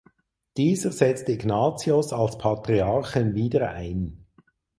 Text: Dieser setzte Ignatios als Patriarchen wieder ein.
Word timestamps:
Dieser 0.57 0.91
setzte 0.91 1.33
Ignatios 1.33 2.11
als 2.11 2.39
Patriarchen 2.39 3.35
wieder 3.35 3.69
ein. 3.69 4.25